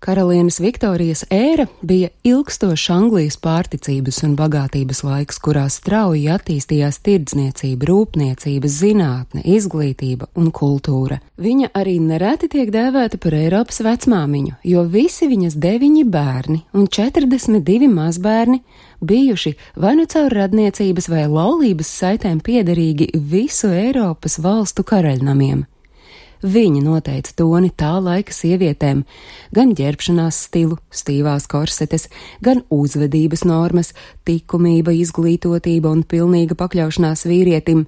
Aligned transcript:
Karalienes 0.00 0.56
Viktorijas 0.64 1.26
ēra 1.28 1.66
bija 1.84 2.08
ilgstošs 2.24 2.86
Anglijas 2.94 3.34
pārticības 3.36 4.22
un 4.24 4.32
bagātības 4.38 5.02
laiks, 5.04 5.36
kurā 5.44 5.66
strauji 5.68 6.22
attīstījās 6.32 7.02
tirdzniecība, 7.04 7.84
rūpniecība, 7.90 8.70
zinātne, 8.72 9.42
izglītība 9.44 10.30
un 10.40 10.48
kultūra. 10.56 11.18
Viņa 11.36 11.68
arī 11.76 11.98
nereti 12.00 12.48
tiek 12.48 12.72
dēvēta 12.72 13.20
par 13.20 13.36
Eiropas 13.36 13.82
vecmāmiņu, 13.84 14.54
jo 14.72 14.86
visi 14.88 15.28
viņas 15.28 15.58
deviņi 15.60 16.06
bērni 16.08 16.62
un 16.72 16.88
42 16.88 17.90
mazbērni 17.92 18.62
bijuši 19.04 19.52
vai 19.76 19.98
nu 20.00 20.08
caur 20.08 20.32
radniecības 20.32 21.10
vai 21.12 21.26
laulības 21.28 21.92
saitēm 22.00 22.40
piederīgi 22.40 23.12
visu 23.20 23.68
Eiropas 23.68 24.40
valstu 24.40 24.80
karaļnamiem. 24.88 25.66
Viņa 26.40 26.80
noteica 26.80 27.34
toni 27.36 27.68
tā 27.76 27.92
laika 28.00 28.32
sievietēm, 28.32 29.02
gan 29.52 29.74
ģērbšanās 29.76 30.38
stilu, 30.46 30.78
stīvās 30.88 31.44
korsetes, 31.50 32.08
gan 32.40 32.62
uzvedības 32.72 33.44
normas, 33.44 33.92
likumība, 34.30 34.94
izglītotība 34.96 35.90
un 35.92 36.04
pilnīga 36.08 36.56
pakļaušanās 36.56 37.26
vīrietim. 37.28 37.84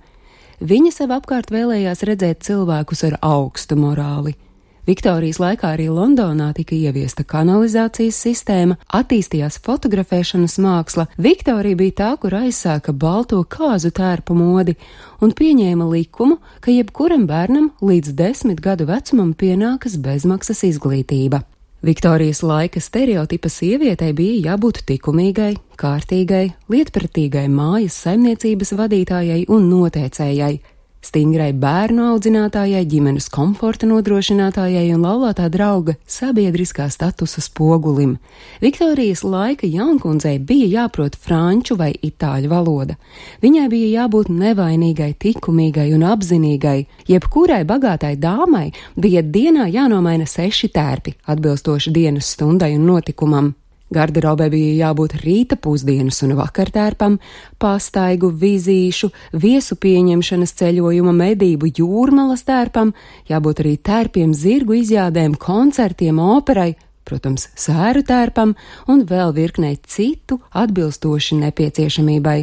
Viņa 0.60 0.92
sev 0.92 1.14
apkārt 1.16 1.48
vēlējās 1.54 2.04
redzēt 2.04 2.44
cilvēkus 2.44 3.04
ar 3.08 3.16
augstu 3.24 3.78
morāli, 3.80 4.34
Viktorijas 4.82 5.38
laikā 5.38 5.68
arī 5.76 5.84
Londonā 5.94 6.48
tika 6.56 6.74
ieviesta 6.74 7.22
kanalizācijas 7.22 8.16
sistēma, 8.24 8.74
attīstījās 8.90 9.60
fotografēšanas 9.62 10.56
māksla. 10.58 11.04
Viktorija 11.22 11.78
bija 11.78 11.94
tā, 12.00 12.08
kur 12.18 12.34
aizsāka 12.34 12.90
balto 12.90 13.38
kāzu 13.46 13.92
tērpu 13.94 14.34
modi 14.34 14.74
un 15.22 15.30
pieņēma 15.38 15.86
likumu, 15.86 16.40
ka 16.60 16.74
jebkuram 16.74 17.28
bērnam 17.30 17.70
līdz 17.78 18.16
desmit 18.18 18.58
gadu 18.64 18.88
vecumam 18.90 19.30
pienākas 19.38 19.94
bezmaksas 20.02 20.64
izglītība. 20.72 21.44
Viktorijas 21.86 22.42
laika 22.42 22.82
stereotipa 22.82 23.50
sievietei 23.50 24.10
bija 24.18 24.50
jābūt 24.50 24.82
likumīgai, 24.90 25.54
kārtīgai, 25.78 26.44
lietpratīgai 26.70 27.46
mājas 27.50 28.02
saimniecības 28.02 28.74
vadītājai 28.78 29.44
un 29.46 29.70
noteicējai, 29.70 30.56
stingrai 31.02 31.50
bērnu 31.52 32.06
audzinātājai, 32.12 32.84
ģimenes 32.86 33.28
komforta 33.32 33.88
nodrošinātājai 33.90 34.86
un 34.94 35.02
laulātā 35.02 35.48
drauga 35.52 35.96
sabiedriskā 36.06 36.86
statusa 36.92 37.42
spogulim. 37.42 38.16
Viktorijas 38.62 39.24
laika 39.26 39.66
jaunkundzei 39.66 40.38
bija 40.38 40.70
jāprot 40.82 41.18
franču 41.18 41.76
vai 41.76 41.90
itāļu 41.98 42.52
valoda. 42.52 42.96
Viņai 43.42 43.68
bija 43.72 44.02
jābūt 44.02 44.30
nevainīgai, 44.30 45.12
likumīgai 45.32 45.88
un 45.96 46.04
apzinīgai. 46.06 46.78
Jebkurai 47.08 47.64
bagātai 47.64 48.16
dāmai 48.20 48.68
bija 48.96 49.22
dienā 49.22 49.66
jānomaina 49.72 50.28
seši 50.28 50.68
tērpi, 50.68 51.16
atbilstoši 51.26 51.92
dienas 51.92 52.30
stundai 52.36 52.74
un 52.76 52.86
notikumam. 52.86 53.54
Garderobē 53.92 54.48
bija 54.52 54.88
jābūt 54.88 55.16
rīta 55.22 55.58
pusdienas 55.60 56.22
un 56.26 56.36
vakartērpam, 56.38 57.18
pastaigu, 57.62 58.32
vizīšu, 58.42 59.10
viesu 59.42 59.76
pieņemšanas 59.82 60.56
ceļojuma 60.60 61.12
medību 61.16 61.72
jūrmalas 61.78 62.46
tērpam, 62.48 62.94
jābūt 63.30 63.62
arī 63.64 63.76
tērpiem 63.90 64.32
zirgu 64.36 64.78
izjādēm, 64.80 65.36
koncertiem, 65.40 66.18
operai, 66.22 66.72
protams, 67.04 67.48
sēru 67.58 68.04
tērpam 68.06 68.56
un 68.88 69.04
vēl 69.08 69.34
virknei 69.36 69.76
citu 69.86 70.40
atbilstoši 70.56 71.40
nepieciešamībai. 71.44 72.40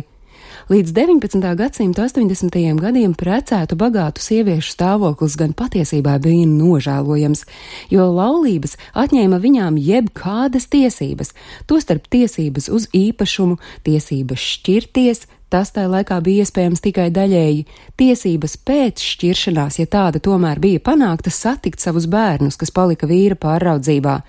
Līdz 0.69 0.91
19. 0.93 1.41
gadsimta 1.57 2.03
80. 2.05 2.53
gadiem 2.77 3.15
precētu 3.17 3.73
bagātu 3.73 4.21
sieviešu 4.21 4.75
stāvoklis 4.75 5.33
gan 5.33 5.55
patiesībā 5.57 6.19
bija 6.21 6.45
nožēlojams, 6.45 7.41
jo 7.89 8.05
laulības 8.13 8.75
atņēma 8.93 9.39
viņām 9.41 9.79
jebkādas 9.81 10.69
tiesības, 10.69 11.33
tostarp 11.65 12.05
tiesības 12.13 12.69
uz 12.69 12.85
īpašumu, 12.93 13.57
tiesības 13.81 14.45
šķirties, 14.51 15.25
Tas 15.49 15.71
tajā 15.73 15.89
laikā 15.89 16.19
bija 16.21 16.45
iespējams 16.45 16.83
tikai 16.85 17.07
daļēji. 17.09 17.63
Tiesības 17.97 18.53
pēc 18.69 19.01
šķiršanās, 19.01 19.79
ja 19.81 19.87
tāda 19.89 20.21
tomēr 20.21 20.61
bija 20.61 20.83
panākta, 20.85 21.33
satikt 21.33 21.81
savus 21.81 22.05
bērnus, 22.05 22.53
kas 22.61 22.69
palika 22.69 23.09
vīra 23.09 23.33
pāraudzībā. 23.33 24.19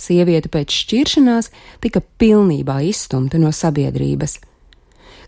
Sieviete 0.00 0.48
pēc 0.48 0.72
šķiršanās 0.72 1.52
tika 1.84 2.00
pilnībā 2.00 2.80
izstumta 2.88 3.36
no 3.36 3.52
sabiedrības. 3.52 4.40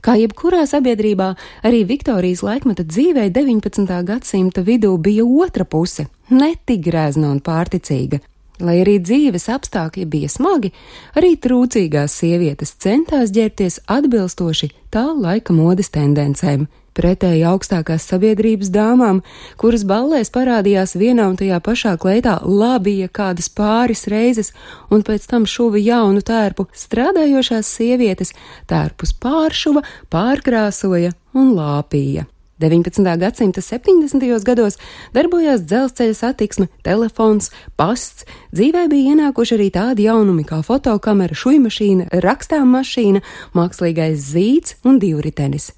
Kā 0.04 0.14
jebkurā 0.14 0.62
sabiedrībā, 0.68 1.32
arī 1.66 1.82
Viktorijas 1.88 2.44
laikmeta 2.46 2.84
dzīvē 2.86 3.28
19. 3.34 4.02
gadsimta 4.06 4.62
vidū 4.62 4.94
bija 5.02 5.24
otra 5.26 5.64
puse- 5.64 6.06
netik 6.40 6.84
grēzna 6.86 7.30
un 7.32 7.40
pārticīga. 7.40 8.20
Lai 8.60 8.80
arī 8.82 8.98
dzīves 8.98 9.46
apstākļi 9.54 10.04
bija 10.06 10.28
smagi, 10.28 10.72
arī 11.14 11.36
trūcīgās 11.38 12.10
sievietes 12.10 12.74
centās 12.74 13.30
ģērbties 13.30 13.80
atbilstoši 13.86 14.70
tā 14.90 15.04
laika 15.14 15.52
modes 15.52 15.90
tendencēm 15.90 16.66
pretēji 16.98 17.44
augstākās 17.48 18.06
sabiedrības 18.10 18.72
dāmām, 18.74 19.22
kuras 19.60 19.86
ballēs 19.88 20.32
parādījās 20.34 20.96
vienā 20.98 21.28
un 21.30 21.36
tajā 21.40 21.60
pašā 21.64 21.94
kleitā 22.02 22.38
labija 22.44 23.08
kādas 23.08 23.48
pāris 23.48 24.06
reizes, 24.10 24.52
un 24.90 25.04
pēc 25.06 25.28
tam 25.30 25.46
šuva 25.46 25.80
jaunu 25.82 26.24
tērpu, 26.24 26.68
strādājošās 26.86 27.70
sievietes 27.78 28.34
tērpus 28.70 29.14
pāršuva, 29.22 29.84
pārkrāsoja 30.12 31.14
un 31.38 31.54
lāpīja. 31.58 32.26
19. 32.58 33.18
gadsimta 33.18 33.60
70. 33.62 34.42
gados 34.42 34.78
darbojās 35.14 35.62
dzelzceļa 35.62 36.14
satiksme, 36.18 36.66
telefons, 36.82 37.52
pasts, 37.78 38.26
dzīvē 38.50 38.88
bija 38.90 39.14
ienākuši 39.14 39.54
arī 39.54 39.68
tādi 39.74 40.08
jaunumi 40.08 40.42
kā 40.48 40.58
fotokamera, 40.66 41.38
šujmašīna, 41.38 42.10
rakstām 42.24 42.74
mašīna, 42.74 43.22
mākslīgais 43.54 44.18
zīds 44.32 44.74
un 44.82 44.98
divritenis. 44.98 45.70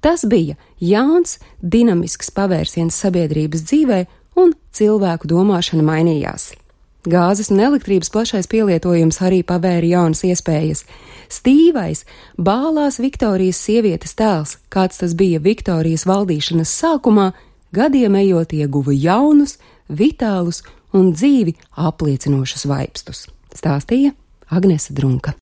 Tas 0.00 0.24
bija 0.28 0.56
jauns, 0.80 1.38
dinamisks 1.62 2.32
pavērsiens 2.36 2.96
sabiedrības 2.96 3.66
dzīvē, 3.68 4.00
un 4.40 4.54
cilvēku 4.76 5.28
domāšana 5.30 5.84
mainījās. 5.84 6.50
Gāzes 7.08 7.48
un 7.48 7.62
elektrības 7.64 8.10
plašais 8.12 8.48
pielietojums 8.50 9.22
arī 9.24 9.40
pavēra 9.46 9.88
jaunas 9.88 10.20
iespējas. 10.28 10.84
Stīvais, 11.32 12.04
bālās 12.36 13.00
Viktorijas 13.00 13.60
sievietes 13.64 14.12
tēls, 14.18 14.58
kāds 14.68 15.00
tas 15.00 15.14
bija 15.16 15.40
Viktorijas 15.40 16.04
valdīšanas 16.04 16.74
sākumā, 16.82 17.30
gadiem 17.72 18.18
ejot 18.20 18.52
ieguva 18.52 18.92
jaunus, 18.92 19.56
vitālus 19.88 20.60
un 20.92 21.14
dzīvi 21.14 21.56
apliecinošus 21.80 22.66
vaipstus, 22.68 23.28
stāstīja 23.56 24.12
Agnese 24.50 24.92
Drunka. 24.92 25.38